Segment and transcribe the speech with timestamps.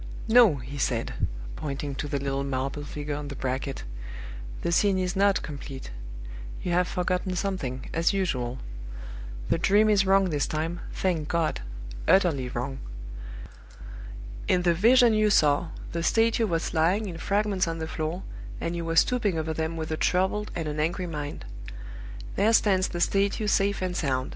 [0.27, 1.13] "No!" he said,
[1.55, 3.83] pointing to the little marble figure on the bracket,
[4.63, 5.91] "the scene is not complete
[6.63, 8.57] you have forgotten something, as usual.
[9.49, 11.61] The Dream is wrong this time, thank God
[12.07, 12.79] utterly wrong!
[14.47, 18.23] In the vision you saw, the statue was lying in fragments on the floor,
[18.59, 21.45] and you were stooping over them with a troubled and an angry mind.
[22.37, 24.29] There stands the statue safe and sound!